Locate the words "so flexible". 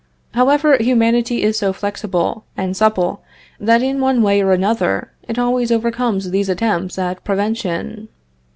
1.59-2.43